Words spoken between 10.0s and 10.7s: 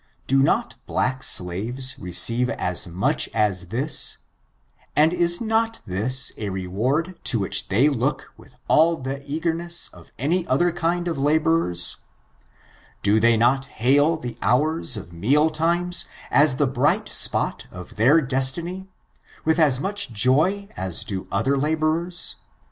any